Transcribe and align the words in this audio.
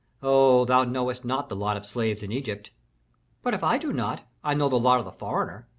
Oh, 0.23 0.65
thou 0.65 0.83
knowest 0.83 1.23
not 1.25 1.47
the 1.47 1.55
lot 1.55 1.77
of 1.77 1.85
slaves 1.85 2.23
in 2.23 2.31
Egypt." 2.31 2.71
"But 3.43 3.53
if 3.53 3.63
I 3.63 3.77
do 3.77 3.93
not, 3.93 4.23
I 4.43 4.55
know 4.55 4.67
the 4.67 4.79
lot 4.79 4.97
of 4.97 5.05
the 5.05 5.11
foreigner. 5.11 5.67